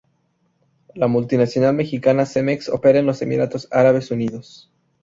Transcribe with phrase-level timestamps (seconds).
[0.95, 4.71] La multinacional mexicana Cemex opera en los Emiratos Árabes Unidos.